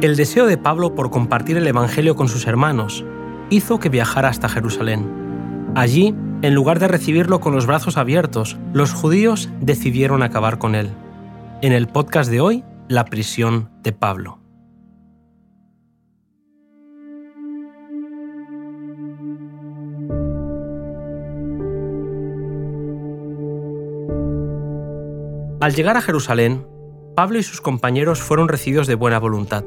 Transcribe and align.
El 0.00 0.16
deseo 0.16 0.46
de 0.46 0.56
Pablo 0.56 0.94
por 0.94 1.10
compartir 1.10 1.58
el 1.58 1.66
Evangelio 1.66 2.16
con 2.16 2.26
sus 2.26 2.46
hermanos 2.46 3.04
hizo 3.50 3.80
que 3.80 3.90
viajara 3.90 4.30
hasta 4.30 4.48
Jerusalén. 4.48 5.70
Allí, 5.74 6.14
en 6.40 6.54
lugar 6.54 6.78
de 6.78 6.88
recibirlo 6.88 7.40
con 7.40 7.54
los 7.54 7.66
brazos 7.66 7.98
abiertos, 7.98 8.56
los 8.72 8.94
judíos 8.94 9.50
decidieron 9.60 10.22
acabar 10.22 10.56
con 10.56 10.74
él. 10.74 10.88
En 11.60 11.74
el 11.74 11.86
podcast 11.86 12.30
de 12.30 12.40
hoy, 12.40 12.64
la 12.88 13.04
prisión 13.04 13.68
de 13.82 13.92
Pablo. 13.92 14.38
Al 25.60 25.74
llegar 25.74 25.98
a 25.98 26.00
Jerusalén, 26.00 26.71
Pablo 27.14 27.38
y 27.38 27.42
sus 27.42 27.60
compañeros 27.60 28.22
fueron 28.22 28.48
recibidos 28.48 28.86
de 28.86 28.94
buena 28.94 29.18
voluntad. 29.18 29.64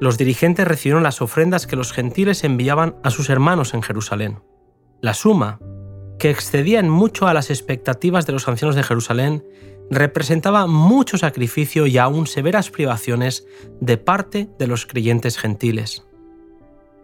Los 0.00 0.18
dirigentes 0.18 0.66
recibieron 0.66 1.02
las 1.02 1.20
ofrendas 1.20 1.66
que 1.66 1.76
los 1.76 1.92
gentiles 1.92 2.42
enviaban 2.44 2.96
a 3.02 3.10
sus 3.10 3.28
hermanos 3.28 3.74
en 3.74 3.82
Jerusalén. 3.82 4.40
La 5.00 5.14
suma, 5.14 5.60
que 6.18 6.30
excedía 6.30 6.80
en 6.80 6.88
mucho 6.88 7.26
a 7.26 7.34
las 7.34 7.50
expectativas 7.50 8.26
de 8.26 8.32
los 8.32 8.48
ancianos 8.48 8.76
de 8.76 8.82
Jerusalén, 8.82 9.44
representaba 9.90 10.66
mucho 10.66 11.18
sacrificio 11.18 11.86
y 11.86 11.98
aún 11.98 12.26
severas 12.26 12.70
privaciones 12.70 13.46
de 13.80 13.98
parte 13.98 14.48
de 14.58 14.66
los 14.66 14.86
creyentes 14.86 15.36
gentiles. 15.36 16.06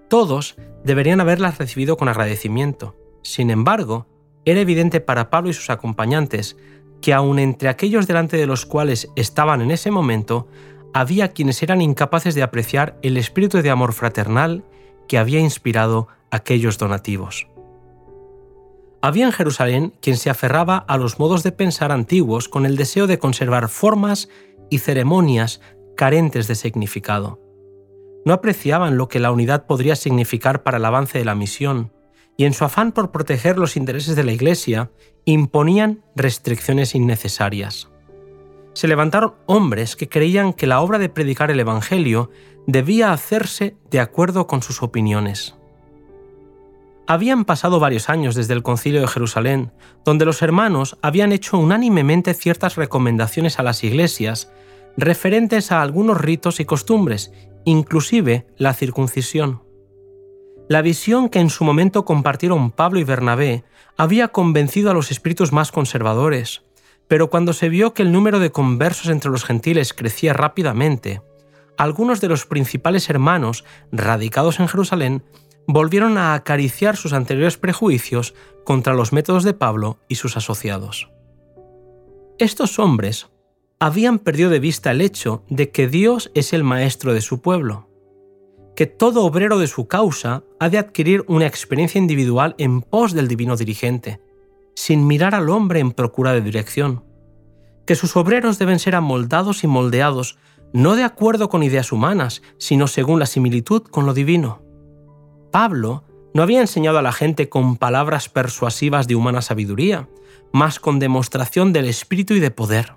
Todos 0.09 0.57
deberían 0.85 1.21
haberlas 1.21 1.59
recibido 1.59 1.97
con 1.97 2.09
agradecimiento. 2.09 2.97
Sin 3.23 3.51
embargo, 3.51 4.07
era 4.47 4.61
evidente 4.61 5.01
para 5.01 5.29
Pablo 5.29 5.51
y 5.51 5.55
sus 5.55 5.69
acompañantes 5.69 6.57
que 7.01 7.15
aun 7.15 7.39
entre 7.39 7.69
aquellos 7.69 8.07
delante 8.07 8.37
de 8.37 8.47
los 8.47 8.67
cuales 8.67 9.09
estaban 9.17 9.61
en 9.63 9.71
ese 9.71 9.91
momento, 9.91 10.47
había 10.93 11.29
quienes 11.29 11.63
eran 11.63 11.81
incapaces 11.81 12.35
de 12.35 12.43
apreciar 12.43 12.99
el 13.03 13.17
espíritu 13.17 13.63
de 13.63 13.71
amor 13.71 13.93
fraternal 13.93 14.65
que 15.09 15.19
había 15.19 15.41
inspirado 15.41 16.09
aquellos 16.31 16.79
donativos. 16.79 17.47
Había 19.03 19.25
en 19.25 19.33
Jerusalén 19.33 19.95
quien 20.01 20.17
se 20.17 20.29
aferraba 20.29 20.77
a 20.77 20.99
los 20.99 21.19
modos 21.19 21.43
de 21.43 21.53
pensar 21.53 21.91
antiguos 21.91 22.49
con 22.49 22.67
el 22.67 22.77
deseo 22.77 23.07
de 23.07 23.19
conservar 23.19 23.69
formas 23.69 24.29
y 24.69 24.79
ceremonias 24.79 25.61
carentes 25.97 26.49
de 26.49 26.55
significado. 26.55 27.41
No 28.27 28.35
apreciaban 28.35 28.99
lo 28.99 29.09
que 29.09 29.19
la 29.19 29.33
unidad 29.33 29.67
podría 29.67 29.97
significar 29.97 30.63
para 30.63 30.77
el 30.77 30.85
avance 30.85 31.19
de 31.19 31.25
la 31.25 31.35
misión, 31.35 31.93
y 32.41 32.47
en 32.47 32.55
su 32.55 32.65
afán 32.65 32.93
por 32.93 33.11
proteger 33.11 33.59
los 33.59 33.77
intereses 33.77 34.17
de 34.17 34.25
la 34.25 34.33
Iglesia, 34.33 34.91
imponían 35.27 36.03
restricciones 36.17 36.95
innecesarias. 36.95 37.91
Se 38.73 38.89
levantaron 38.89 39.35
hombres 39.45 39.95
que 39.95 40.09
creían 40.09 40.55
que 40.55 40.67
la 40.67 40.81
obra 40.81 40.99
de 40.99 41.11
predicar 41.11 41.51
el 41.51 41.61
Evangelio 41.61 42.31
debía 42.67 43.13
hacerse 43.13 43.77
de 43.91 44.01
acuerdo 44.01 44.47
con 44.47 44.63
sus 44.63 44.83
opiniones. 44.83 45.55
Habían 47.07 47.45
pasado 47.45 47.79
varios 47.79 48.09
años 48.09 48.35
desde 48.35 48.55
el 48.55 48.63
concilio 48.63 49.03
de 49.03 49.09
Jerusalén, 49.09 49.71
donde 50.07 50.25
los 50.25 50.41
hermanos 50.41 50.97
habían 51.03 51.33
hecho 51.33 51.59
unánimemente 51.59 52.33
ciertas 52.33 52.77
recomendaciones 52.77 53.59
a 53.59 53.63
las 53.63 53.85
iglesias 53.85 54.51
referentes 54.97 55.73
a 55.73 55.83
algunos 55.83 56.19
ritos 56.19 56.59
y 56.59 56.65
costumbres, 56.65 57.35
inclusive 57.67 58.47
la 58.57 58.73
circuncisión. 58.73 59.61
La 60.71 60.83
visión 60.83 61.31
que 61.31 61.41
en 61.41 61.51
su 61.51 61.65
momento 61.65 62.05
compartieron 62.05 62.71
Pablo 62.71 63.01
y 63.01 63.03
Bernabé 63.03 63.65
había 63.97 64.29
convencido 64.29 64.89
a 64.89 64.95
los 64.95 65.11
espíritus 65.11 65.51
más 65.51 65.73
conservadores, 65.73 66.63
pero 67.09 67.29
cuando 67.29 67.53
se 67.53 67.69
vio 67.69 67.93
que 67.93 68.03
el 68.03 68.13
número 68.13 68.39
de 68.39 68.53
conversos 68.53 69.09
entre 69.09 69.33
los 69.33 69.43
gentiles 69.43 69.93
crecía 69.93 70.33
rápidamente, 70.33 71.23
algunos 71.77 72.21
de 72.21 72.29
los 72.29 72.47
principales 72.47 73.11
hermanos 73.11 73.65
radicados 73.91 74.61
en 74.61 74.69
Jerusalén 74.69 75.25
volvieron 75.67 76.17
a 76.19 76.35
acariciar 76.35 76.97
sus 76.97 77.15
anteriores 77.15 77.57
prejuicios 77.57 78.35
contra 78.65 78.95
los 78.95 79.13
métodos 79.13 79.43
de 79.43 79.55
Pablo 79.55 79.99
y 80.07 80.15
sus 80.15 80.37
asociados. 80.37 81.11
Estos 82.39 82.79
hombres 82.79 83.29
habían 83.81 84.21
perdido 84.21 84.51
de 84.51 84.61
vista 84.61 84.93
el 84.93 85.01
hecho 85.01 85.43
de 85.49 85.73
que 85.73 85.89
Dios 85.89 86.31
es 86.37 86.53
el 86.53 86.63
maestro 86.63 87.13
de 87.13 87.23
su 87.23 87.41
pueblo 87.41 87.90
que 88.81 88.87
todo 88.87 89.27
obrero 89.27 89.59
de 89.59 89.67
su 89.67 89.89
causa 89.89 90.43
ha 90.59 90.71
de 90.71 90.79
adquirir 90.79 91.23
una 91.29 91.47
experiencia 91.47 91.99
individual 91.99 92.55
en 92.57 92.81
pos 92.81 93.13
del 93.13 93.29
divino 93.29 93.55
dirigente, 93.55 94.23
sin 94.75 95.07
mirar 95.07 95.35
al 95.35 95.51
hombre 95.51 95.81
en 95.81 95.93
procura 95.93 96.33
de 96.33 96.41
dirección, 96.41 97.05
que 97.85 97.95
sus 97.95 98.17
obreros 98.17 98.59
deben 98.59 98.79
ser 98.79 98.95
amoldados 98.95 99.65
y 99.65 99.67
moldeados 99.67 100.39
no 100.73 100.97
de 100.97 101.05
acuerdo 101.05 101.51
con 101.51 101.63
ideas 101.63 101.93
humanas, 101.93 102.41
sino 102.57 102.87
según 102.87 103.19
la 103.19 103.27
similitud 103.27 103.83
con 103.83 104.07
lo 104.07 104.15
divino. 104.15 104.63
Pablo 105.53 106.05
no 106.33 106.43
había 106.43 106.63
enseñado 106.63 106.97
a 106.97 107.03
la 107.03 107.13
gente 107.13 107.51
con 107.51 107.77
palabras 107.77 108.31
persuasivas 108.31 109.07
de 109.07 109.15
humana 109.15 109.43
sabiduría, 109.43 110.09
más 110.55 110.81
con 110.81 110.99
demostración 110.99 111.75
del 111.75 111.85
espíritu 111.85 112.33
y 112.33 112.41
de 112.41 112.51
poder. 112.51 112.95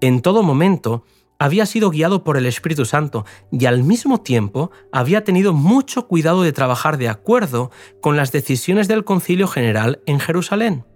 En 0.00 0.22
todo 0.22 0.42
momento, 0.42 1.04
había 1.42 1.66
sido 1.66 1.90
guiado 1.90 2.22
por 2.22 2.36
el 2.36 2.46
Espíritu 2.46 2.84
Santo 2.84 3.26
y 3.50 3.66
al 3.66 3.82
mismo 3.82 4.20
tiempo 4.20 4.70
había 4.92 5.24
tenido 5.24 5.52
mucho 5.52 6.06
cuidado 6.06 6.42
de 6.42 6.52
trabajar 6.52 6.98
de 6.98 7.08
acuerdo 7.08 7.72
con 8.00 8.16
las 8.16 8.30
decisiones 8.30 8.86
del 8.86 9.02
Concilio 9.02 9.48
General 9.48 10.00
en 10.06 10.20
Jerusalén. 10.20 10.86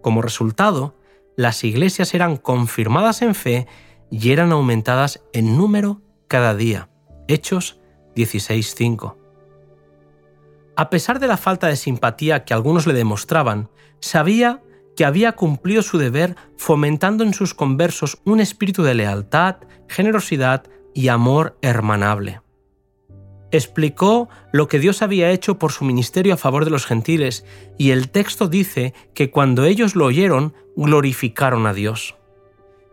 Como 0.00 0.22
resultado, 0.22 0.96
las 1.36 1.62
iglesias 1.62 2.14
eran 2.14 2.38
confirmadas 2.38 3.20
en 3.20 3.34
fe 3.34 3.66
y 4.10 4.32
eran 4.32 4.50
aumentadas 4.52 5.22
en 5.34 5.58
número 5.58 6.00
cada 6.26 6.54
día. 6.54 6.88
Hechos 7.28 7.78
16.5. 8.16 9.16
A 10.74 10.88
pesar 10.88 11.20
de 11.20 11.26
la 11.26 11.36
falta 11.36 11.66
de 11.66 11.76
simpatía 11.76 12.46
que 12.46 12.54
algunos 12.54 12.86
le 12.86 12.94
demostraban, 12.94 13.68
sabía 14.00 14.62
que 14.96 15.04
había 15.04 15.32
cumplido 15.32 15.82
su 15.82 15.98
deber 15.98 16.36
fomentando 16.56 17.24
en 17.24 17.34
sus 17.34 17.54
conversos 17.54 18.18
un 18.24 18.40
espíritu 18.40 18.82
de 18.82 18.94
lealtad, 18.94 19.56
generosidad 19.88 20.64
y 20.94 21.08
amor 21.08 21.56
hermanable. 21.62 22.40
Explicó 23.50 24.30
lo 24.50 24.66
que 24.66 24.78
Dios 24.78 25.02
había 25.02 25.30
hecho 25.30 25.58
por 25.58 25.72
su 25.72 25.84
ministerio 25.84 26.34
a 26.34 26.38
favor 26.38 26.64
de 26.64 26.70
los 26.70 26.86
gentiles, 26.86 27.44
y 27.76 27.90
el 27.90 28.08
texto 28.08 28.48
dice 28.48 28.94
que 29.14 29.30
cuando 29.30 29.64
ellos 29.64 29.94
lo 29.94 30.06
oyeron, 30.06 30.54
glorificaron 30.74 31.66
a 31.66 31.74
Dios. 31.74 32.16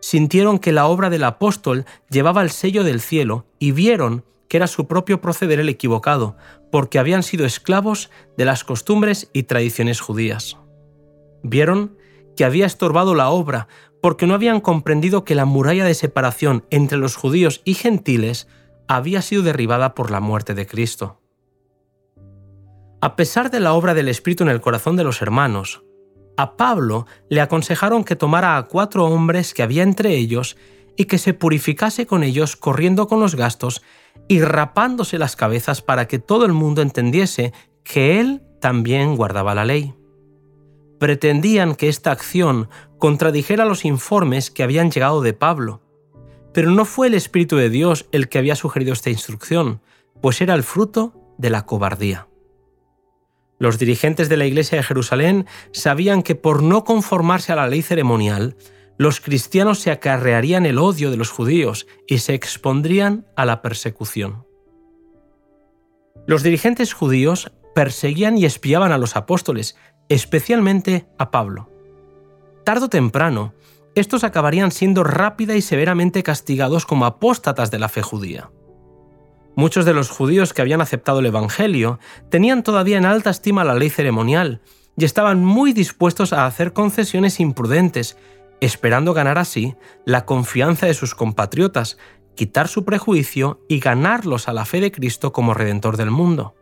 Sintieron 0.00 0.58
que 0.58 0.72
la 0.72 0.86
obra 0.86 1.08
del 1.08 1.24
apóstol 1.24 1.86
llevaba 2.10 2.42
el 2.42 2.50
sello 2.50 2.84
del 2.84 3.00
cielo 3.00 3.46
y 3.58 3.72
vieron 3.72 4.24
que 4.48 4.58
era 4.58 4.66
su 4.66 4.86
propio 4.86 5.20
proceder 5.20 5.60
el 5.60 5.68
equivocado, 5.68 6.36
porque 6.70 6.98
habían 6.98 7.22
sido 7.22 7.46
esclavos 7.46 8.10
de 8.36 8.44
las 8.44 8.64
costumbres 8.64 9.30
y 9.32 9.44
tradiciones 9.44 10.00
judías. 10.00 10.59
Vieron 11.42 11.96
que 12.36 12.44
había 12.44 12.66
estorbado 12.66 13.14
la 13.14 13.30
obra 13.30 13.68
porque 14.00 14.26
no 14.26 14.34
habían 14.34 14.60
comprendido 14.60 15.24
que 15.24 15.34
la 15.34 15.44
muralla 15.44 15.84
de 15.84 15.94
separación 15.94 16.64
entre 16.70 16.98
los 16.98 17.16
judíos 17.16 17.60
y 17.64 17.74
gentiles 17.74 18.48
había 18.88 19.22
sido 19.22 19.42
derribada 19.42 19.94
por 19.94 20.10
la 20.10 20.20
muerte 20.20 20.54
de 20.54 20.66
Cristo. 20.66 21.20
A 23.02 23.16
pesar 23.16 23.50
de 23.50 23.60
la 23.60 23.72
obra 23.72 23.94
del 23.94 24.08
Espíritu 24.08 24.42
en 24.42 24.50
el 24.50 24.60
corazón 24.60 24.96
de 24.96 25.04
los 25.04 25.22
hermanos, 25.22 25.82
a 26.36 26.56
Pablo 26.56 27.06
le 27.28 27.40
aconsejaron 27.40 28.04
que 28.04 28.16
tomara 28.16 28.56
a 28.56 28.64
cuatro 28.64 29.04
hombres 29.06 29.54
que 29.54 29.62
había 29.62 29.82
entre 29.82 30.16
ellos 30.16 30.56
y 30.96 31.04
que 31.04 31.18
se 31.18 31.34
purificase 31.34 32.06
con 32.06 32.22
ellos 32.22 32.56
corriendo 32.56 33.06
con 33.06 33.20
los 33.20 33.34
gastos 33.34 33.82
y 34.28 34.40
rapándose 34.40 35.18
las 35.18 35.36
cabezas 35.36 35.82
para 35.82 36.08
que 36.08 36.18
todo 36.18 36.44
el 36.44 36.52
mundo 36.52 36.82
entendiese 36.82 37.52
que 37.84 38.20
él 38.20 38.42
también 38.60 39.16
guardaba 39.16 39.54
la 39.54 39.64
ley 39.64 39.94
pretendían 41.00 41.74
que 41.74 41.88
esta 41.88 42.12
acción 42.12 42.68
contradijera 42.98 43.64
los 43.64 43.84
informes 43.84 44.50
que 44.50 44.62
habían 44.62 44.92
llegado 44.92 45.22
de 45.22 45.32
Pablo. 45.32 45.80
Pero 46.52 46.70
no 46.70 46.84
fue 46.84 47.08
el 47.08 47.14
Espíritu 47.14 47.56
de 47.56 47.70
Dios 47.70 48.06
el 48.12 48.28
que 48.28 48.38
había 48.38 48.54
sugerido 48.54 48.92
esta 48.92 49.10
instrucción, 49.10 49.80
pues 50.20 50.40
era 50.40 50.54
el 50.54 50.62
fruto 50.62 51.34
de 51.38 51.50
la 51.50 51.64
cobardía. 51.64 52.28
Los 53.58 53.78
dirigentes 53.78 54.28
de 54.28 54.36
la 54.36 54.46
Iglesia 54.46 54.76
de 54.76 54.84
Jerusalén 54.84 55.46
sabían 55.72 56.22
que 56.22 56.34
por 56.34 56.62
no 56.62 56.84
conformarse 56.84 57.52
a 57.52 57.56
la 57.56 57.66
ley 57.66 57.82
ceremonial, 57.82 58.56
los 58.98 59.20
cristianos 59.20 59.78
se 59.78 59.90
acarrearían 59.90 60.66
el 60.66 60.78
odio 60.78 61.10
de 61.10 61.16
los 61.16 61.30
judíos 61.30 61.86
y 62.06 62.18
se 62.18 62.34
expondrían 62.34 63.26
a 63.36 63.46
la 63.46 63.62
persecución. 63.62 64.46
Los 66.26 66.42
dirigentes 66.42 66.92
judíos 66.92 67.52
perseguían 67.74 68.36
y 68.36 68.44
espiaban 68.44 68.92
a 68.92 68.98
los 68.98 69.16
apóstoles 69.16 69.76
especialmente 70.10 71.06
a 71.18 71.30
Pablo. 71.30 71.70
Tardo 72.64 72.86
o 72.86 72.90
temprano, 72.90 73.54
estos 73.94 74.24
acabarían 74.24 74.72
siendo 74.72 75.04
rápida 75.04 75.56
y 75.56 75.62
severamente 75.62 76.22
castigados 76.22 76.84
como 76.84 77.06
apóstatas 77.06 77.70
de 77.70 77.78
la 77.78 77.88
fe 77.88 78.02
judía. 78.02 78.50
Muchos 79.54 79.84
de 79.84 79.94
los 79.94 80.10
judíos 80.10 80.52
que 80.52 80.62
habían 80.62 80.80
aceptado 80.80 81.20
el 81.20 81.26
Evangelio 81.26 81.98
tenían 82.28 82.62
todavía 82.62 82.98
en 82.98 83.06
alta 83.06 83.30
estima 83.30 83.64
la 83.64 83.74
ley 83.74 83.88
ceremonial 83.88 84.60
y 84.96 85.04
estaban 85.04 85.44
muy 85.44 85.72
dispuestos 85.72 86.32
a 86.32 86.44
hacer 86.44 86.72
concesiones 86.72 87.40
imprudentes, 87.40 88.16
esperando 88.60 89.14
ganar 89.14 89.38
así 89.38 89.76
la 90.04 90.26
confianza 90.26 90.86
de 90.86 90.94
sus 90.94 91.14
compatriotas, 91.14 91.98
quitar 92.34 92.68
su 92.68 92.84
prejuicio 92.84 93.60
y 93.68 93.78
ganarlos 93.78 94.48
a 94.48 94.52
la 94.52 94.64
fe 94.64 94.80
de 94.80 94.92
Cristo 94.92 95.32
como 95.32 95.54
Redentor 95.54 95.96
del 95.96 96.10
mundo. 96.10 96.54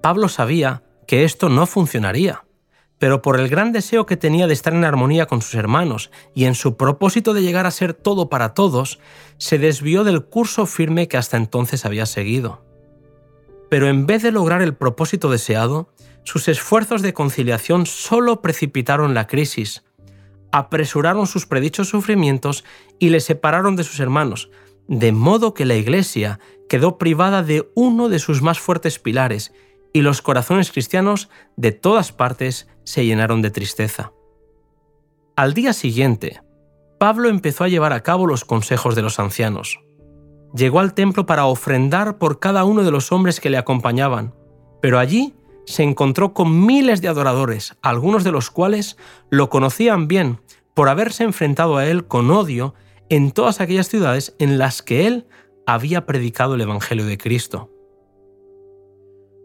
Pablo 0.00 0.28
sabía 0.28 0.82
que 1.06 1.24
esto 1.24 1.48
no 1.48 1.66
funcionaría, 1.66 2.44
pero 2.98 3.22
por 3.22 3.38
el 3.38 3.48
gran 3.48 3.72
deseo 3.72 4.06
que 4.06 4.16
tenía 4.16 4.46
de 4.46 4.54
estar 4.54 4.72
en 4.72 4.84
armonía 4.84 5.26
con 5.26 5.42
sus 5.42 5.54
hermanos 5.54 6.10
y 6.34 6.44
en 6.44 6.54
su 6.54 6.76
propósito 6.76 7.34
de 7.34 7.42
llegar 7.42 7.66
a 7.66 7.70
ser 7.70 7.92
todo 7.94 8.28
para 8.28 8.54
todos, 8.54 8.98
se 9.36 9.58
desvió 9.58 10.04
del 10.04 10.24
curso 10.24 10.66
firme 10.66 11.08
que 11.08 11.16
hasta 11.16 11.36
entonces 11.36 11.84
había 11.84 12.06
seguido. 12.06 12.64
Pero 13.68 13.88
en 13.88 14.06
vez 14.06 14.22
de 14.22 14.32
lograr 14.32 14.62
el 14.62 14.74
propósito 14.74 15.30
deseado, 15.30 15.92
sus 16.22 16.48
esfuerzos 16.48 17.02
de 17.02 17.12
conciliación 17.12 17.86
solo 17.86 18.40
precipitaron 18.40 19.12
la 19.12 19.26
crisis, 19.26 19.84
apresuraron 20.52 21.26
sus 21.26 21.46
predichos 21.46 21.88
sufrimientos 21.88 22.64
y 22.98 23.10
le 23.10 23.20
separaron 23.20 23.76
de 23.76 23.84
sus 23.84 24.00
hermanos, 24.00 24.50
de 24.86 25.12
modo 25.12 25.52
que 25.52 25.64
la 25.64 25.74
Iglesia 25.74 26.38
quedó 26.68 26.96
privada 26.96 27.42
de 27.42 27.68
uno 27.74 28.08
de 28.08 28.18
sus 28.18 28.40
más 28.40 28.58
fuertes 28.58 28.98
pilares 28.98 29.52
y 29.94 30.02
los 30.02 30.20
corazones 30.20 30.72
cristianos 30.72 31.30
de 31.56 31.72
todas 31.72 32.12
partes 32.12 32.68
se 32.82 33.06
llenaron 33.06 33.40
de 33.40 33.50
tristeza. 33.50 34.12
Al 35.36 35.54
día 35.54 35.72
siguiente, 35.72 36.42
Pablo 36.98 37.28
empezó 37.28 37.64
a 37.64 37.68
llevar 37.68 37.92
a 37.92 38.02
cabo 38.02 38.26
los 38.26 38.44
consejos 38.44 38.96
de 38.96 39.02
los 39.02 39.18
ancianos. 39.18 39.80
Llegó 40.52 40.80
al 40.80 40.94
templo 40.94 41.26
para 41.26 41.46
ofrendar 41.46 42.18
por 42.18 42.40
cada 42.40 42.64
uno 42.64 42.82
de 42.82 42.90
los 42.90 43.12
hombres 43.12 43.40
que 43.40 43.50
le 43.50 43.56
acompañaban, 43.56 44.34
pero 44.82 44.98
allí 44.98 45.34
se 45.64 45.84
encontró 45.84 46.34
con 46.34 46.66
miles 46.66 47.00
de 47.00 47.08
adoradores, 47.08 47.76
algunos 47.80 48.24
de 48.24 48.32
los 48.32 48.50
cuales 48.50 48.96
lo 49.30 49.48
conocían 49.48 50.08
bien 50.08 50.40
por 50.74 50.88
haberse 50.88 51.22
enfrentado 51.22 51.76
a 51.76 51.86
él 51.86 52.06
con 52.06 52.30
odio 52.32 52.74
en 53.08 53.30
todas 53.30 53.60
aquellas 53.60 53.88
ciudades 53.88 54.34
en 54.40 54.58
las 54.58 54.82
que 54.82 55.06
él 55.06 55.28
había 55.66 56.04
predicado 56.04 56.56
el 56.56 56.62
Evangelio 56.62 57.06
de 57.06 57.16
Cristo. 57.16 57.70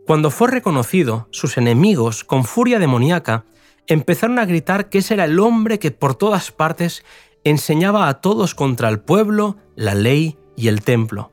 Cuando 0.10 0.32
fue 0.32 0.48
reconocido, 0.48 1.28
sus 1.30 1.60
enemigos, 1.60 2.24
con 2.24 2.44
furia 2.44 2.80
demoníaca, 2.80 3.46
empezaron 3.86 4.40
a 4.40 4.46
gritar 4.46 4.90
que 4.90 4.98
ese 4.98 5.14
era 5.14 5.26
el 5.26 5.40
hombre 5.40 5.78
que 5.78 5.92
por 5.92 6.16
todas 6.16 6.52
partes 6.52 7.06
enseñaba 7.44 8.08
a 8.08 8.20
todos 8.20 8.56
contra 8.56 8.90
el 8.90 9.02
pueblo, 9.02 9.58
la 9.76 9.94
ley 9.94 10.36
y 10.56 10.68
el 10.68 10.82
templo. 10.82 11.32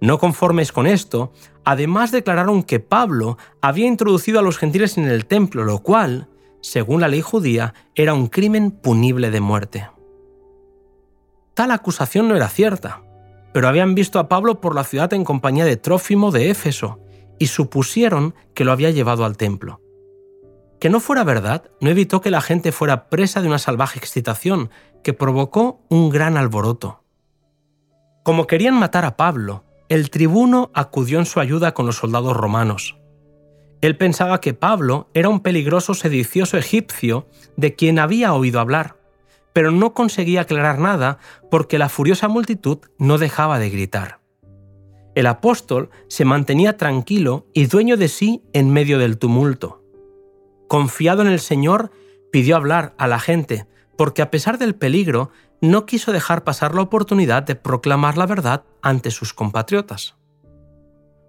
No 0.00 0.18
conformes 0.20 0.70
con 0.70 0.86
esto, 0.86 1.32
además 1.64 2.12
declararon 2.12 2.62
que 2.62 2.78
Pablo 2.78 3.36
había 3.60 3.88
introducido 3.88 4.38
a 4.38 4.42
los 4.42 4.58
gentiles 4.58 4.96
en 4.96 5.08
el 5.08 5.26
templo, 5.26 5.64
lo 5.64 5.80
cual, 5.80 6.28
según 6.60 7.00
la 7.00 7.08
ley 7.08 7.20
judía, 7.20 7.74
era 7.96 8.14
un 8.14 8.28
crimen 8.28 8.70
punible 8.70 9.32
de 9.32 9.40
muerte. 9.40 9.90
Tal 11.54 11.72
acusación 11.72 12.28
no 12.28 12.36
era 12.36 12.48
cierta, 12.48 13.02
pero 13.52 13.66
habían 13.66 13.96
visto 13.96 14.20
a 14.20 14.28
Pablo 14.28 14.60
por 14.60 14.76
la 14.76 14.84
ciudad 14.84 15.12
en 15.14 15.24
compañía 15.24 15.64
de 15.64 15.76
Trófimo 15.76 16.30
de 16.30 16.50
Éfeso, 16.50 17.00
y 17.38 17.46
supusieron 17.46 18.34
que 18.54 18.64
lo 18.64 18.72
había 18.72 18.90
llevado 18.90 19.24
al 19.24 19.36
templo. 19.36 19.80
Que 20.80 20.90
no 20.90 21.00
fuera 21.00 21.24
verdad 21.24 21.70
no 21.80 21.90
evitó 21.90 22.20
que 22.20 22.30
la 22.30 22.40
gente 22.40 22.72
fuera 22.72 23.08
presa 23.08 23.40
de 23.40 23.48
una 23.48 23.58
salvaje 23.58 23.98
excitación 23.98 24.70
que 25.02 25.12
provocó 25.12 25.80
un 25.88 26.10
gran 26.10 26.36
alboroto. 26.36 27.02
Como 28.22 28.46
querían 28.46 28.74
matar 28.74 29.04
a 29.04 29.16
Pablo, 29.16 29.64
el 29.88 30.10
tribuno 30.10 30.70
acudió 30.74 31.18
en 31.18 31.26
su 31.26 31.40
ayuda 31.40 31.72
con 31.72 31.86
los 31.86 31.96
soldados 31.96 32.36
romanos. 32.36 32.96
Él 33.80 33.96
pensaba 33.96 34.40
que 34.40 34.54
Pablo 34.54 35.08
era 35.14 35.28
un 35.28 35.40
peligroso 35.40 35.94
sedicioso 35.94 36.58
egipcio 36.58 37.26
de 37.56 37.74
quien 37.74 37.98
había 37.98 38.34
oído 38.34 38.60
hablar, 38.60 38.96
pero 39.52 39.70
no 39.70 39.94
conseguía 39.94 40.42
aclarar 40.42 40.78
nada 40.78 41.18
porque 41.50 41.78
la 41.78 41.88
furiosa 41.88 42.28
multitud 42.28 42.78
no 42.98 43.18
dejaba 43.18 43.58
de 43.58 43.70
gritar 43.70 44.18
el 45.18 45.26
apóstol 45.26 45.90
se 46.06 46.24
mantenía 46.24 46.76
tranquilo 46.76 47.48
y 47.52 47.66
dueño 47.66 47.96
de 47.96 48.06
sí 48.06 48.44
en 48.52 48.70
medio 48.70 49.00
del 49.00 49.18
tumulto. 49.18 49.82
Confiado 50.68 51.22
en 51.22 51.28
el 51.28 51.40
Señor, 51.40 51.90
pidió 52.30 52.54
hablar 52.54 52.94
a 52.98 53.08
la 53.08 53.18
gente, 53.18 53.66
porque 53.96 54.22
a 54.22 54.30
pesar 54.30 54.58
del 54.58 54.76
peligro, 54.76 55.32
no 55.60 55.86
quiso 55.86 56.12
dejar 56.12 56.44
pasar 56.44 56.72
la 56.72 56.82
oportunidad 56.82 57.42
de 57.42 57.56
proclamar 57.56 58.16
la 58.16 58.26
verdad 58.26 58.62
ante 58.80 59.10
sus 59.10 59.34
compatriotas. 59.34 60.14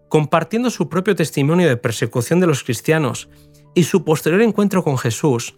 Compartiendo 0.08 0.70
su 0.70 0.88
propio 0.88 1.16
testimonio 1.16 1.68
de 1.68 1.78
persecución 1.78 2.40
de 2.40 2.46
los 2.46 2.64
cristianos 2.64 3.28
y 3.74 3.86
su 3.86 4.04
posterior 4.04 4.44
encuentro 4.44 4.84
con 4.84 5.00
Jesús, 5.00 5.56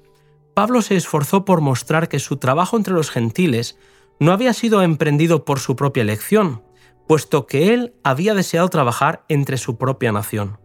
Pablo 0.54 0.81
se 0.81 0.95
esforzó 0.95 1.44
por 1.44 1.60
mostrar 1.60 2.07
que 2.07 2.19
su 2.19 2.38
trabajo 2.38 2.78
entre 2.78 2.94
los 2.94 3.12
gentiles 3.12 3.78
no 4.22 4.31
había 4.31 4.54
sido 4.54 4.83
emprendido 4.83 5.44
por 5.44 5.60
su 5.60 5.75
propia 5.75 6.04
elección, 6.04 6.63
puesto 7.07 7.45
que 7.45 7.74
él 7.74 7.94
había 8.03 8.33
deseado 8.33 8.69
trabajar 8.69 9.24
entre 9.27 9.57
su 9.57 9.77
propia 9.77 10.12
nación. 10.12 10.59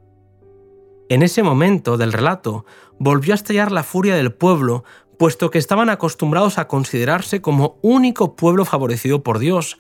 En 1.09 1.23
ese 1.23 1.43
momento 1.43 1.97
del 1.97 2.12
relato 2.12 2.65
volvió 2.99 3.35
a 3.35 3.37
estallar 3.37 3.71
la 3.71 3.85
furia 3.85 4.17
del 4.17 4.33
pueblo, 4.33 4.85
puesto 5.19 5.50
que 5.50 5.59
estaban 5.59 5.88
acostumbrados 5.88 6.59
a 6.59 6.69
considerarse 6.69 7.41
como 7.41 7.79
único 7.83 8.37
pueblo 8.37 8.65
favorecido 8.65 9.23
por 9.23 9.38
Dios, 9.38 9.79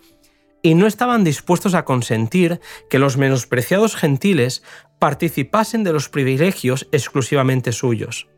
y 0.62 0.74
no 0.74 0.86
estaban 0.86 1.24
dispuestos 1.24 1.74
a 1.74 1.84
consentir 1.84 2.60
que 2.90 2.98
los 2.98 3.16
menospreciados 3.16 3.94
gentiles 3.94 4.62
participasen 4.98 5.84
de 5.84 5.92
los 5.92 6.08
privilegios 6.08 6.88
exclusivamente 6.90 7.72
suyos. 7.72 8.28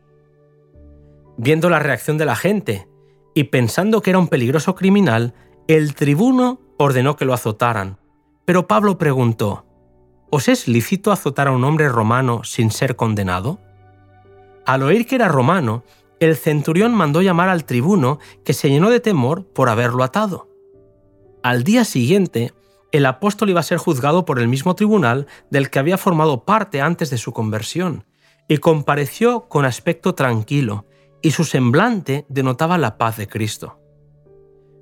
Viendo 1.37 1.69
la 1.69 1.79
reacción 1.79 2.17
de 2.17 2.25
la 2.25 2.35
gente 2.35 2.87
y 3.33 3.45
pensando 3.45 4.01
que 4.01 4.09
era 4.09 4.19
un 4.19 4.27
peligroso 4.27 4.75
criminal, 4.75 5.33
el 5.67 5.95
tribuno 5.95 6.61
ordenó 6.77 7.15
que 7.15 7.25
lo 7.25 7.33
azotaran, 7.33 7.97
pero 8.49 8.65
Pablo 8.65 8.97
preguntó, 8.97 9.63
¿Os 10.31 10.47
es 10.47 10.67
lícito 10.67 11.11
azotar 11.11 11.47
a 11.47 11.51
un 11.51 11.63
hombre 11.63 11.87
romano 11.87 12.43
sin 12.43 12.71
ser 12.71 12.95
condenado? 12.95 13.59
Al 14.65 14.81
oír 14.81 15.05
que 15.05 15.13
era 15.13 15.27
romano, 15.27 15.83
el 16.19 16.35
centurión 16.35 16.95
mandó 16.95 17.21
llamar 17.21 17.49
al 17.49 17.63
tribuno, 17.63 18.17
que 18.43 18.53
se 18.53 18.71
llenó 18.71 18.89
de 18.89 19.01
temor 19.01 19.45
por 19.45 19.69
haberlo 19.69 20.03
atado. 20.03 20.49
Al 21.43 21.63
día 21.63 21.85
siguiente, 21.85 22.51
el 22.91 23.05
apóstol 23.05 23.51
iba 23.51 23.59
a 23.59 23.61
ser 23.61 23.77
juzgado 23.77 24.25
por 24.25 24.39
el 24.39 24.47
mismo 24.47 24.73
tribunal 24.73 25.27
del 25.51 25.69
que 25.69 25.77
había 25.77 25.99
formado 25.99 26.43
parte 26.43 26.81
antes 26.81 27.11
de 27.11 27.19
su 27.19 27.31
conversión, 27.31 28.05
y 28.47 28.57
compareció 28.57 29.41
con 29.47 29.63
aspecto 29.63 30.15
tranquilo, 30.15 30.87
y 31.21 31.29
su 31.29 31.43
semblante 31.43 32.25
denotaba 32.29 32.79
la 32.79 32.97
paz 32.97 33.15
de 33.17 33.27
Cristo. 33.27 33.79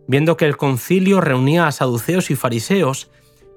Viendo 0.08 0.38
que 0.38 0.46
el 0.46 0.56
concilio 0.56 1.20
reunía 1.20 1.68
a 1.68 1.74
saduceos 1.74 2.32
y 2.32 2.38
fariseos, 2.38 3.12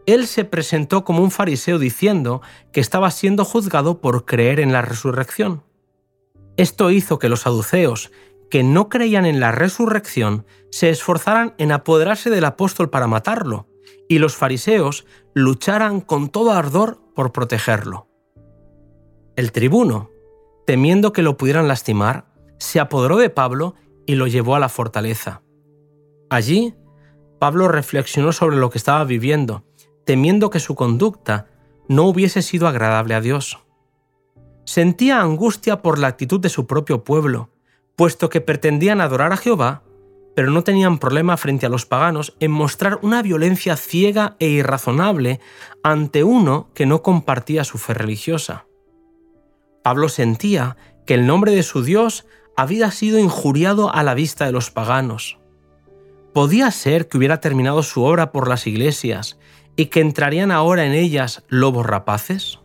él 0.07 0.27
se 0.27 0.45
presentó 0.45 1.05
como 1.05 1.23
un 1.23 1.31
fariseo 1.31 1.79
diciendo 1.79 2.43
que 2.73 2.81
estaba 2.81 3.11
siendo 3.11 3.45
juzgado 3.45 4.01
por 4.01 4.25
creer 4.25 4.61
en 4.61 4.73
la 4.73 4.83
resurrección. 4.83 5.63
Esto 6.57 6.91
hizo 6.91 7.19
que 7.19 7.29
los 7.29 7.41
saduceos, 7.41 8.11
que 8.51 8.63
no 8.63 8.89
creían 8.89 9.27
en 9.27 9.41
la 9.41 9.53
resurrección, 9.53 10.45
se 10.71 10.91
esforzaran 10.91 11.55
en 11.59 11.73
apoderarse 11.73 12.31
del 12.31 12.45
apóstol 12.45 12.91
para 12.91 13.07
matarlo, 13.07 13.67
y 14.09 14.19
los 14.19 14.37
fariseos 14.37 15.07
lucharan 15.35 16.01
con 16.01 16.29
todo 16.29 16.53
ardor 16.53 17.01
por 17.15 17.33
protegerlo. 17.33 18.09
El 19.37 19.53
tribuno, 19.53 20.11
temiendo 20.67 21.13
que 21.13 21.23
lo 21.23 21.37
pudieran 21.37 21.69
lastimar, 21.69 22.27
se 22.59 22.81
apoderó 22.81 23.17
de 23.17 23.31
Pablo 23.31 23.75
y 24.07 24.17
lo 24.17 24.27
llevó 24.27 24.57
a 24.57 24.61
la 24.61 24.69
fortaleza. 24.69 25.43
Allí, 26.29 26.75
Pablo 27.39 27.69
reflexionó 27.69 28.33
sobre 28.33 28.57
lo 28.57 28.69
que 28.71 28.79
estaba 28.79 29.05
viviendo 29.05 29.65
temiendo 30.05 30.51
que 30.51 30.61
su 30.61 30.75
conducta 30.75 31.47
no 31.89 32.05
hubiese 32.05 32.43
sido 32.43 32.69
agradable 32.69 33.15
a 33.15 33.21
Dios. 33.21 33.59
Sentía 34.65 35.21
angustia 35.21 35.83
por 35.83 35.99
la 35.99 36.09
actitud 36.09 36.41
de 36.41 36.49
su 36.49 36.67
propio 36.67 37.03
pueblo, 37.03 37.51
puesto 37.97 38.29
que 38.29 38.41
pretendían 38.41 39.01
adorar 39.01 39.33
a 39.33 39.37
Jehová, 39.37 39.83
pero 40.37 40.51
no 40.51 40.63
tenían 40.63 40.99
problema 40.99 41.37
frente 41.37 41.67
a 41.67 41.69
los 41.69 41.87
paganos 41.87 42.37
en 42.41 42.53
mostrar 42.53 43.01
una 43.03 43.23
violencia 43.23 43.77
ciega 43.77 44.37
e 44.39 44.49
irrazonable 44.49 45.41
ante 45.83 46.23
uno 46.23 46.71
que 46.75 46.87
no 46.87 47.03
compartía 47.03 47.65
su 47.65 47.79
fe 47.79 47.95
religiosa. 47.95 48.67
Pablo 49.83 50.09
sentía 50.09 50.77
que 51.07 51.15
el 51.15 51.27
nombre 51.27 51.53
de 51.53 51.63
su 51.63 51.83
Dios 51.83 52.27
había 52.57 52.91
sido 52.91 53.19
injuriado 53.19 53.93
a 53.93 54.03
la 54.03 54.15
vista 54.15 54.47
de 54.47 54.53
los 54.53 54.71
paganos. 54.71 55.39
¿Podía 56.33 56.71
ser 56.71 57.09
que 57.09 57.19
hubiera 57.19 57.41
terminado 57.41 57.83
su 57.83 58.05
obra 58.05 58.31
por 58.31 58.49
las 58.49 58.67
iglesias 58.67 59.39
y 59.77 59.87
que 59.87 60.01
entrarían 60.01 60.51
ahora 60.51 60.85
en 60.85 60.93
ellas 60.93 61.45
lobos 61.49 61.87
rapaces? 61.87 62.59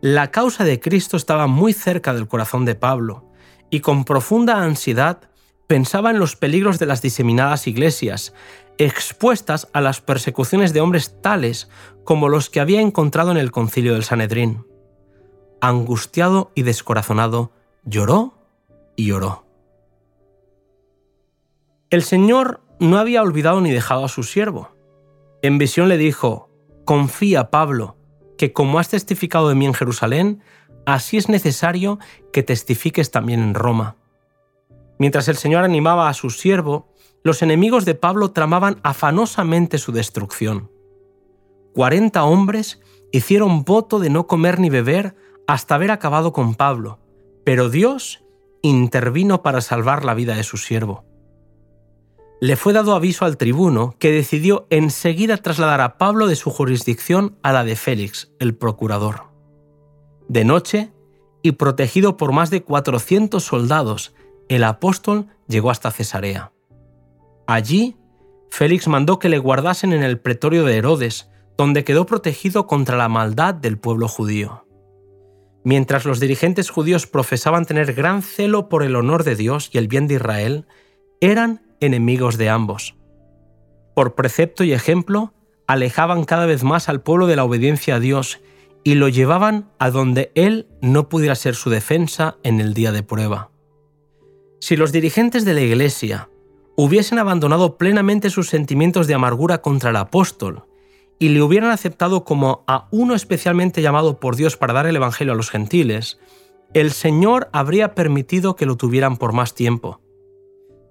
La 0.00 0.30
causa 0.30 0.64
de 0.64 0.80
Cristo 0.80 1.16
estaba 1.16 1.46
muy 1.46 1.72
cerca 1.72 2.12
del 2.12 2.28
corazón 2.28 2.64
de 2.64 2.74
Pablo, 2.74 3.30
y 3.70 3.80
con 3.80 4.04
profunda 4.04 4.62
ansiedad 4.62 5.30
pensaba 5.66 6.10
en 6.10 6.18
los 6.18 6.36
peligros 6.36 6.78
de 6.78 6.86
las 6.86 7.02
diseminadas 7.02 7.66
iglesias, 7.66 8.34
expuestas 8.78 9.68
a 9.72 9.80
las 9.80 10.00
persecuciones 10.00 10.72
de 10.72 10.80
hombres 10.80 11.20
tales 11.22 11.68
como 12.04 12.28
los 12.28 12.50
que 12.50 12.60
había 12.60 12.80
encontrado 12.80 13.30
en 13.30 13.36
el 13.36 13.50
concilio 13.50 13.94
del 13.94 14.04
Sanedrín. 14.04 14.66
Angustiado 15.60 16.52
y 16.54 16.62
descorazonado, 16.62 17.52
lloró 17.84 18.34
y 18.96 19.06
lloró. 19.06 19.46
El 21.90 22.02
Señor 22.02 22.60
no 22.80 22.98
había 22.98 23.22
olvidado 23.22 23.60
ni 23.60 23.70
dejado 23.70 24.04
a 24.04 24.08
su 24.08 24.22
siervo. 24.22 24.73
En 25.44 25.58
visión 25.58 25.90
le 25.90 25.98
dijo, 25.98 26.48
Confía, 26.86 27.50
Pablo, 27.50 27.98
que 28.38 28.54
como 28.54 28.78
has 28.78 28.88
testificado 28.88 29.50
de 29.50 29.54
mí 29.54 29.66
en 29.66 29.74
Jerusalén, 29.74 30.42
así 30.86 31.18
es 31.18 31.28
necesario 31.28 31.98
que 32.32 32.42
testifiques 32.42 33.10
también 33.10 33.42
en 33.42 33.52
Roma. 33.52 33.98
Mientras 34.98 35.28
el 35.28 35.36
Señor 35.36 35.62
animaba 35.62 36.08
a 36.08 36.14
su 36.14 36.30
siervo, 36.30 36.88
los 37.22 37.42
enemigos 37.42 37.84
de 37.84 37.94
Pablo 37.94 38.30
tramaban 38.30 38.80
afanosamente 38.84 39.76
su 39.76 39.92
destrucción. 39.92 40.70
Cuarenta 41.74 42.24
hombres 42.24 42.80
hicieron 43.12 43.64
voto 43.64 43.98
de 43.98 44.08
no 44.08 44.26
comer 44.26 44.58
ni 44.58 44.70
beber 44.70 45.14
hasta 45.46 45.74
haber 45.74 45.90
acabado 45.90 46.32
con 46.32 46.54
Pablo, 46.54 47.00
pero 47.44 47.68
Dios 47.68 48.24
intervino 48.62 49.42
para 49.42 49.60
salvar 49.60 50.06
la 50.06 50.14
vida 50.14 50.36
de 50.36 50.42
su 50.42 50.56
siervo. 50.56 51.04
Le 52.40 52.56
fue 52.56 52.72
dado 52.72 52.94
aviso 52.94 53.24
al 53.24 53.36
tribuno, 53.36 53.94
que 53.98 54.10
decidió 54.10 54.66
enseguida 54.70 55.36
trasladar 55.36 55.80
a 55.80 55.98
Pablo 55.98 56.26
de 56.26 56.36
su 56.36 56.50
jurisdicción 56.50 57.38
a 57.42 57.52
la 57.52 57.64
de 57.64 57.76
Félix, 57.76 58.32
el 58.38 58.54
procurador. 58.54 59.24
De 60.28 60.44
noche, 60.44 60.92
y 61.42 61.52
protegido 61.52 62.16
por 62.16 62.32
más 62.32 62.50
de 62.50 62.62
400 62.62 63.42
soldados, 63.42 64.14
el 64.48 64.64
apóstol 64.64 65.26
llegó 65.46 65.70
hasta 65.70 65.90
Cesarea. 65.90 66.52
Allí, 67.46 67.96
Félix 68.50 68.88
mandó 68.88 69.18
que 69.18 69.28
le 69.28 69.38
guardasen 69.38 69.92
en 69.92 70.02
el 70.02 70.18
pretorio 70.18 70.64
de 70.64 70.76
Herodes, 70.76 71.30
donde 71.56 71.84
quedó 71.84 72.06
protegido 72.06 72.66
contra 72.66 72.96
la 72.96 73.08
maldad 73.08 73.54
del 73.54 73.78
pueblo 73.78 74.08
judío. 74.08 74.66
Mientras 75.64 76.04
los 76.04 76.20
dirigentes 76.20 76.70
judíos 76.70 77.06
profesaban 77.06 77.64
tener 77.64 77.94
gran 77.94 78.22
celo 78.22 78.68
por 78.68 78.82
el 78.82 78.96
honor 78.96 79.24
de 79.24 79.36
Dios 79.36 79.70
y 79.72 79.78
el 79.78 79.88
bien 79.88 80.06
de 80.06 80.14
Israel, 80.14 80.66
eran 81.20 81.63
enemigos 81.80 82.38
de 82.38 82.48
ambos. 82.48 82.96
Por 83.94 84.14
precepto 84.14 84.64
y 84.64 84.72
ejemplo, 84.72 85.32
alejaban 85.66 86.24
cada 86.24 86.46
vez 86.46 86.64
más 86.64 86.88
al 86.88 87.00
pueblo 87.02 87.26
de 87.26 87.36
la 87.36 87.44
obediencia 87.44 87.96
a 87.96 88.00
Dios 88.00 88.40
y 88.82 88.94
lo 88.94 89.08
llevaban 89.08 89.70
a 89.78 89.90
donde 89.90 90.30
Él 90.34 90.68
no 90.82 91.08
pudiera 91.08 91.34
ser 91.34 91.54
su 91.54 91.70
defensa 91.70 92.36
en 92.42 92.60
el 92.60 92.74
día 92.74 92.92
de 92.92 93.02
prueba. 93.02 93.50
Si 94.60 94.76
los 94.76 94.92
dirigentes 94.92 95.44
de 95.44 95.54
la 95.54 95.60
Iglesia 95.62 96.28
hubiesen 96.76 97.18
abandonado 97.18 97.76
plenamente 97.76 98.30
sus 98.30 98.48
sentimientos 98.48 99.06
de 99.06 99.14
amargura 99.14 99.62
contra 99.62 99.90
el 99.90 99.96
apóstol 99.96 100.64
y 101.18 101.28
le 101.28 101.42
hubieran 101.42 101.70
aceptado 101.70 102.24
como 102.24 102.64
a 102.66 102.88
uno 102.90 103.14
especialmente 103.14 103.82
llamado 103.82 104.18
por 104.18 104.36
Dios 104.36 104.56
para 104.56 104.72
dar 104.72 104.86
el 104.86 104.96
Evangelio 104.96 105.32
a 105.32 105.36
los 105.36 105.50
gentiles, 105.50 106.18
el 106.74 106.90
Señor 106.90 107.48
habría 107.52 107.94
permitido 107.94 108.56
que 108.56 108.66
lo 108.66 108.76
tuvieran 108.76 109.16
por 109.16 109.32
más 109.32 109.54
tiempo. 109.54 110.00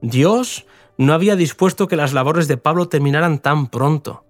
Dios 0.03 0.65
no 0.97 1.13
había 1.13 1.37
dispuesto 1.37 1.87
que 1.87 1.95
las 1.95 2.11
labores 2.11 2.49
de 2.49 2.57
Pablo 2.57 2.89
terminaran 2.89 3.39
tan 3.39 3.67
pronto, 3.67 4.25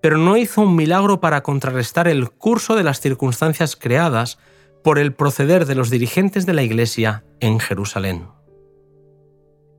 pero 0.00 0.16
no 0.16 0.38
hizo 0.38 0.62
un 0.62 0.74
milagro 0.74 1.20
para 1.20 1.42
contrarrestar 1.42 2.08
el 2.08 2.30
curso 2.30 2.74
de 2.74 2.84
las 2.84 3.00
circunstancias 3.00 3.76
creadas 3.76 4.38
por 4.82 4.98
el 4.98 5.12
proceder 5.12 5.66
de 5.66 5.74
los 5.74 5.90
dirigentes 5.90 6.46
de 6.46 6.54
la 6.54 6.62
Iglesia 6.62 7.22
en 7.40 7.60
Jerusalén. 7.60 8.28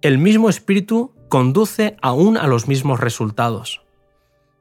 El 0.04 0.20
mismo 0.20 0.48
espíritu 0.48 1.16
conduce 1.28 1.98
aún 2.04 2.38
a 2.38 2.46
los 2.46 2.68
mismos 2.68 3.00
resultados. 3.00 3.82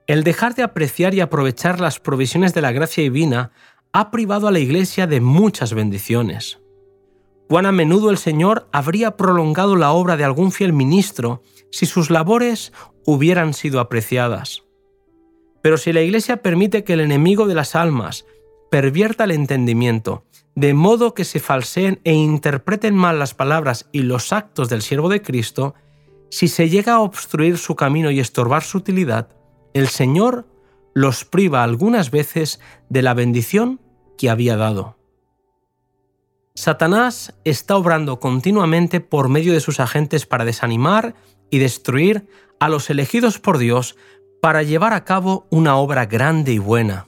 El 0.07 0.25
dejar 0.25 0.55
de 0.55 0.63
apreciar 0.63 1.13
y 1.13 1.21
aprovechar 1.21 1.79
las 1.79 2.01
provisiones 2.01 2.55
de 2.55 2.63
la 2.63 2.73
gracia 2.73 3.03
divina 3.03 3.53
ha 3.93 4.11
privado 4.11 4.49
a 4.49 4.51
la 4.51 4.61
Iglesia 4.61 5.07
de 5.07 5.21
muchas 5.21 5.75
bendiciones. 5.75 6.60
Cuán 7.51 7.67
a 7.67 7.73
menudo 7.73 8.11
el 8.11 8.17
Señor 8.17 8.69
habría 8.71 9.17
prolongado 9.17 9.75
la 9.75 9.91
obra 9.91 10.17
de 10.17 10.23
algún 10.23 10.53
fiel 10.53 10.73
ministro 10.73 11.43
si 11.73 11.85
sus 11.85 12.09
labores 12.09 12.73
hubieran 13.05 13.55
sido 13.55 13.81
apreciadas. 13.81 14.63
Pero 15.61 15.77
si 15.77 15.93
la 15.93 16.01
Iglesia 16.01 16.43
permite 16.43 16.85
que 16.85 16.93
el 16.93 17.01
enemigo 17.01 17.49
de 17.49 17.57
las 17.57 17.75
almas 17.75 18.25
pervierta 18.71 19.25
el 19.25 19.33
entendimiento, 19.33 20.25
de 20.55 20.75
modo 20.75 21.13
que 21.13 21.25
se 21.25 21.41
falseen 21.41 21.99
e 22.05 22.13
interpreten 22.13 22.95
mal 22.95 23.19
las 23.19 23.35
palabras 23.35 23.89
y 23.91 24.03
los 24.03 24.33
actos 24.33 24.69
del 24.69 24.81
siervo 24.81 25.09
de 25.09 25.21
Cristo, 25.21 25.75
si 26.31 26.47
se 26.47 26.69
llega 26.69 26.93
a 26.93 27.01
obstruir 27.01 27.59
su 27.59 27.75
camino 27.75 28.13
y 28.13 28.21
estorbar 28.21 28.63
su 28.63 28.79
utilidad, 28.79 29.29
el 29.75 29.89
Señor 29.89 30.47
los 30.95 31.25
priva 31.25 31.65
algunas 31.65 32.13
veces 32.13 32.61
de 32.89 33.03
la 33.03 33.13
bendición 33.13 33.81
que 34.17 34.31
había 34.31 34.57
dado. 34.57 35.00
Satanás 36.55 37.35
está 37.45 37.77
obrando 37.77 38.21
continuamente 38.21 39.01
por 39.01 39.29
medio 39.29 39.53
de 39.53 39.61
sus 39.61 39.81
agentes 39.81 40.27
para 40.27 40.45
desanimar 40.45 41.15
y 41.49 41.59
destruir 41.59 42.29
a 42.59 42.69
los 42.69 42.91
elegidos 42.91 43.39
por 43.39 43.59
Dios 43.59 43.97
para 44.41 44.63
llevar 44.63 44.93
a 44.93 45.05
cabo 45.05 45.47
una 45.51 45.77
obra 45.77 46.07
grande 46.07 46.53
y 46.53 46.59
buena. 46.59 47.07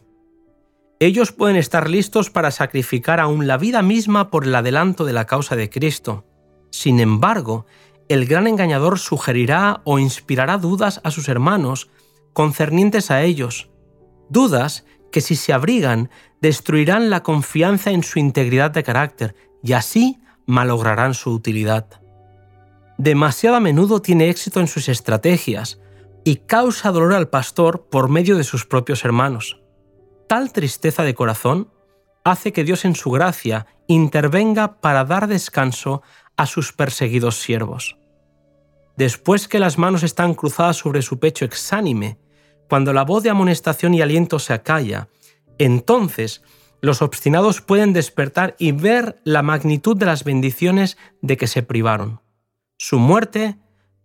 Ellos 1.01 1.33
pueden 1.33 1.57
estar 1.57 1.91
listos 1.91 2.31
para 2.31 2.53
sacrificar 2.53 3.19
aún 3.19 3.47
la 3.49 3.59
vida 3.59 3.83
misma 3.83 4.31
por 4.31 4.45
el 4.45 4.55
adelanto 4.55 5.05
de 5.05 5.13
la 5.13 5.27
causa 5.27 5.57
de 5.57 5.69
Cristo. 5.69 6.25
Sin 6.71 7.01
embargo, 7.01 7.67
el 8.09 8.27
gran 8.27 8.47
engañador 8.47 8.99
sugerirá 8.99 9.81
o 9.85 9.99
inspirará 9.99 10.59
dudas 10.59 11.01
a 11.03 11.11
sus 11.11 11.29
hermanos 11.29 11.91
concernientes 12.33 13.11
a 13.11 13.23
ellos, 13.23 13.69
dudas 14.29 14.85
que 15.13 15.21
si 15.21 15.37
se 15.37 15.53
abrigan 15.53 16.11
destruirán 16.41 17.11
la 17.11 17.23
confianza 17.23 17.93
en 17.93 18.03
su 18.03 18.19
integridad 18.19 18.73
de 18.73 18.83
carácter 18.83 19.37
y 19.63 19.75
así 19.75 20.19
malograrán 20.47 21.15
su 21.15 21.31
utilidad. 21.31 21.87
Demasiado 22.99 23.57
a 23.57 23.61
menudo 23.61 24.03
tiene 24.03 24.29
éxito 24.29 24.59
en 24.59 24.67
sus 24.67 24.89
estrategias 24.89 25.79
y 26.25 26.37
causa 26.37 26.91
dolor 26.91 27.15
al 27.15 27.29
pastor 27.29 27.87
por 27.91 28.09
medio 28.09 28.37
de 28.37 28.45
sus 28.45 28.67
propios 28.67 29.05
hermanos. 29.05 29.61
Tal 30.29 30.53
tristeza 30.53 31.03
de 31.05 31.15
corazón 31.15 31.71
hace 32.25 32.53
que 32.53 32.65
Dios 32.65 32.85
en 32.85 32.95
su 32.95 33.11
gracia 33.11 33.67
intervenga 33.87 34.81
para 34.81 35.05
dar 35.05 35.27
descanso 35.27 36.03
a 36.37 36.47
sus 36.47 36.73
perseguidos 36.73 37.41
siervos. 37.41 37.97
Después 38.97 39.49
que 39.49 39.59
las 39.59 39.79
manos 39.79 40.03
están 40.03 40.35
cruzadas 40.35 40.77
sobre 40.77 41.03
su 41.03 41.19
pecho 41.19 41.45
exánime, 41.45 42.19
cuando 42.73 42.95
la 42.95 43.05
voz 43.05 43.23
de 43.23 43.29
amonestación 43.29 43.93
y 43.93 44.01
aliento 44.01 44.39
se 44.39 44.55
acalla, 44.55 45.09
entonces 45.59 46.43
los 46.81 47.03
obstinados 47.03 47.61
pueden 47.61 47.93
despertar 47.93 48.57
y 48.59 48.73
ver 48.73 49.21
la 49.25 49.43
magnitud 49.43 49.95
de 49.95 50.07
las 50.07 50.25
bendiciones 50.25 50.97
de 51.21 51.37
que 51.37 51.49
se 51.49 51.63
privaron. 51.63 52.23
Su 52.79 52.99
muerte 52.99 53.59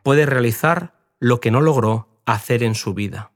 puede 0.03 0.25
realizar 0.25 0.95
lo 1.17 1.39
que 1.39 1.49
no 1.49 1.61
logró 1.61 2.09
hacer 2.25 2.61
en 2.61 2.75
su 2.75 2.93
vida. 2.93 3.31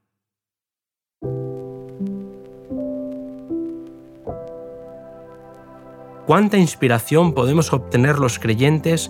¿Cuánta 6.27 6.57
inspiración 6.57 7.33
podemos 7.33 7.71
obtener 7.71 8.19
los 8.19 8.37
creyentes 8.37 9.09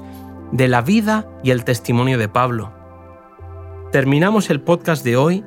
de 0.51 0.67
la 0.67 0.83
vida 0.83 1.27
y 1.41 1.49
el 1.49 1.63
testimonio 1.63 2.19
de 2.19 2.29
Pablo. 2.29 2.71
Terminamos 3.91 4.51
el 4.51 4.61
podcast 4.61 5.03
de 5.03 5.17
hoy 5.17 5.43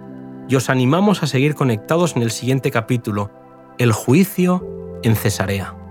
y 0.48 0.56
os 0.56 0.70
animamos 0.70 1.22
a 1.22 1.26
seguir 1.26 1.54
conectados 1.54 2.16
en 2.16 2.22
el 2.22 2.30
siguiente 2.30 2.70
capítulo, 2.70 3.30
El 3.78 3.92
juicio 3.92 5.00
en 5.02 5.16
Cesarea. 5.16 5.83